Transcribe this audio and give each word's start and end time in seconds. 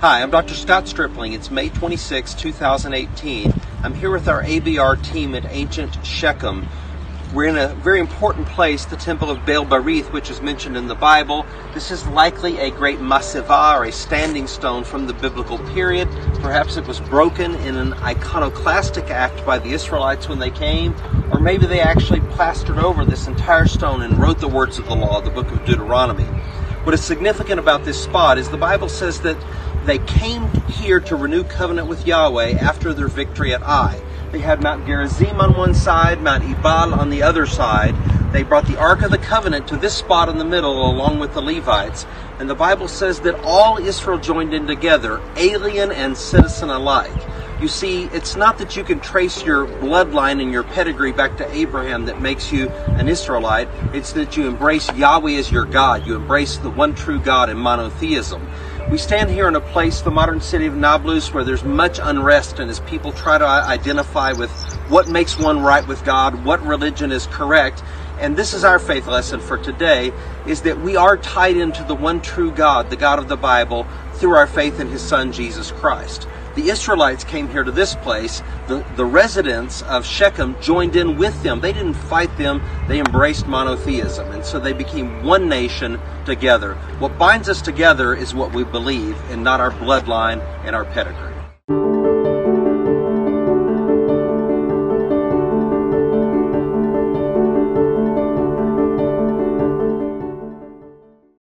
Hi, 0.00 0.22
I'm 0.22 0.30
Dr. 0.30 0.54
Scott 0.54 0.88
Stripling. 0.88 1.34
It's 1.34 1.50
May 1.50 1.68
26, 1.68 2.32
2018. 2.32 3.52
I'm 3.82 3.92
here 3.92 4.10
with 4.10 4.28
our 4.28 4.42
ABR 4.42 5.04
team 5.04 5.34
at 5.34 5.44
ancient 5.44 6.02
Shechem. 6.06 6.66
We're 7.34 7.48
in 7.48 7.58
a 7.58 7.74
very 7.74 8.00
important 8.00 8.46
place, 8.48 8.86
the 8.86 8.96
temple 8.96 9.28
of 9.28 9.44
Baal 9.44 9.66
Berith, 9.66 10.10
which 10.10 10.30
is 10.30 10.40
mentioned 10.40 10.78
in 10.78 10.88
the 10.88 10.94
Bible. 10.94 11.44
This 11.74 11.90
is 11.90 12.06
likely 12.06 12.58
a 12.60 12.70
great 12.70 12.98
masivah, 12.98 13.78
or 13.78 13.84
a 13.84 13.92
standing 13.92 14.46
stone 14.46 14.84
from 14.84 15.06
the 15.06 15.12
biblical 15.12 15.58
period. 15.74 16.08
Perhaps 16.40 16.78
it 16.78 16.86
was 16.86 16.98
broken 17.00 17.54
in 17.56 17.76
an 17.76 17.92
iconoclastic 17.92 19.10
act 19.10 19.44
by 19.44 19.58
the 19.58 19.72
Israelites 19.72 20.30
when 20.30 20.38
they 20.38 20.50
came, 20.50 20.94
or 21.30 21.40
maybe 21.40 21.66
they 21.66 21.82
actually 21.82 22.20
plastered 22.20 22.78
over 22.78 23.04
this 23.04 23.26
entire 23.26 23.66
stone 23.66 24.00
and 24.00 24.18
wrote 24.18 24.38
the 24.38 24.48
words 24.48 24.78
of 24.78 24.86
the 24.86 24.96
law, 24.96 25.20
the 25.20 25.28
book 25.28 25.50
of 25.52 25.62
Deuteronomy. 25.66 26.24
What 26.84 26.94
is 26.94 27.04
significant 27.04 27.60
about 27.60 27.84
this 27.84 28.02
spot 28.02 28.38
is 28.38 28.48
the 28.48 28.56
Bible 28.56 28.88
says 28.88 29.20
that 29.20 29.36
they 29.84 29.98
came 29.98 30.48
here 30.68 31.00
to 31.00 31.16
renew 31.16 31.44
covenant 31.44 31.88
with 31.88 32.06
Yahweh 32.06 32.52
after 32.52 32.92
their 32.92 33.08
victory 33.08 33.54
at 33.54 33.62
Ai. 33.62 34.00
They 34.30 34.40
had 34.40 34.62
Mount 34.62 34.86
Gerizim 34.86 35.40
on 35.40 35.56
one 35.56 35.74
side, 35.74 36.22
Mount 36.22 36.44
Ebal 36.44 36.94
on 36.94 37.10
the 37.10 37.22
other 37.22 37.46
side. 37.46 37.96
They 38.32 38.44
brought 38.44 38.66
the 38.66 38.78
Ark 38.78 39.02
of 39.02 39.10
the 39.10 39.18
Covenant 39.18 39.66
to 39.68 39.76
this 39.76 39.94
spot 39.96 40.28
in 40.28 40.38
the 40.38 40.44
middle 40.44 40.88
along 40.88 41.18
with 41.18 41.34
the 41.34 41.42
Levites. 41.42 42.06
And 42.38 42.48
the 42.48 42.54
Bible 42.54 42.86
says 42.86 43.20
that 43.20 43.34
all 43.42 43.78
Israel 43.78 44.18
joined 44.18 44.54
in 44.54 44.68
together, 44.68 45.20
alien 45.36 45.90
and 45.90 46.16
citizen 46.16 46.70
alike. 46.70 47.10
You 47.60 47.68
see, 47.68 48.04
it's 48.04 48.36
not 48.36 48.56
that 48.58 48.76
you 48.76 48.84
can 48.84 49.00
trace 49.00 49.44
your 49.44 49.66
bloodline 49.66 50.40
and 50.40 50.52
your 50.52 50.62
pedigree 50.62 51.12
back 51.12 51.36
to 51.38 51.54
Abraham 51.54 52.06
that 52.06 52.22
makes 52.22 52.52
you 52.52 52.70
an 52.70 53.08
Israelite. 53.08 53.68
It's 53.92 54.12
that 54.12 54.36
you 54.36 54.46
embrace 54.46 54.90
Yahweh 54.94 55.32
as 55.32 55.50
your 55.50 55.66
God. 55.66 56.06
You 56.06 56.14
embrace 56.14 56.56
the 56.56 56.70
one 56.70 56.94
true 56.94 57.20
God 57.20 57.50
in 57.50 57.58
monotheism. 57.58 58.48
We 58.88 58.98
stand 58.98 59.30
here 59.30 59.46
in 59.46 59.54
a 59.54 59.60
place, 59.60 60.00
the 60.00 60.10
modern 60.10 60.40
city 60.40 60.66
of 60.66 60.74
Nablus, 60.74 61.32
where 61.32 61.44
there's 61.44 61.62
much 61.62 62.00
unrest, 62.02 62.58
and 62.58 62.70
as 62.70 62.80
people 62.80 63.12
try 63.12 63.38
to 63.38 63.44
identify 63.44 64.32
with 64.32 64.50
what 64.88 65.08
makes 65.08 65.38
one 65.38 65.60
right 65.60 65.86
with 65.86 66.04
God, 66.04 66.44
what 66.44 66.60
religion 66.64 67.12
is 67.12 67.26
correct, 67.28 67.84
and 68.18 68.36
this 68.36 68.52
is 68.52 68.64
our 68.64 68.78
faith 68.78 69.06
lesson 69.06 69.38
for 69.40 69.58
today, 69.58 70.12
is 70.46 70.62
that 70.62 70.80
we 70.80 70.96
are 70.96 71.16
tied 71.16 71.56
into 71.56 71.84
the 71.84 71.94
one 71.94 72.20
true 72.20 72.50
God, 72.50 72.90
the 72.90 72.96
God 72.96 73.18
of 73.18 73.28
the 73.28 73.36
Bible, 73.36 73.86
through 74.14 74.34
our 74.34 74.48
faith 74.48 74.80
in 74.80 74.88
His 74.88 75.02
Son, 75.02 75.32
Jesus 75.32 75.70
Christ. 75.70 76.26
The 76.56 76.68
Israelites 76.68 77.22
came 77.22 77.48
here 77.48 77.62
to 77.62 77.70
this 77.70 77.94
place. 77.94 78.42
The, 78.66 78.84
the 78.96 79.04
residents 79.04 79.82
of 79.82 80.04
Shechem 80.04 80.60
joined 80.60 80.96
in 80.96 81.16
with 81.16 81.40
them. 81.42 81.60
They 81.60 81.72
didn't 81.72 81.94
fight 81.94 82.36
them, 82.36 82.60
they 82.88 82.98
embraced 82.98 83.46
monotheism. 83.46 84.30
And 84.32 84.44
so 84.44 84.58
they 84.58 84.72
became 84.72 85.22
one 85.22 85.48
nation 85.48 86.00
together. 86.24 86.74
What 86.98 87.18
binds 87.18 87.48
us 87.48 87.62
together 87.62 88.14
is 88.14 88.34
what 88.34 88.52
we 88.52 88.64
believe 88.64 89.16
and 89.30 89.44
not 89.44 89.60
our 89.60 89.70
bloodline 89.70 90.40
and 90.64 90.74
our 90.74 90.84
pedigree. 90.84 91.30